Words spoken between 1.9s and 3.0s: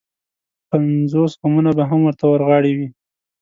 ورته ورغاړې وي.